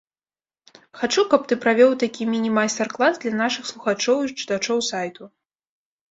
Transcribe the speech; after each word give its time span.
Хачу 0.99 1.23
каб 1.33 1.41
ты 1.49 1.57
правёў 1.65 1.91
такі 2.03 2.25
міні-майстар 2.35 2.87
клас 2.95 3.19
для 3.25 3.33
нашых 3.41 3.67
слухачоў 3.73 4.17
і 4.29 4.33
чытачоў 4.39 4.79
сайту. 4.89 5.23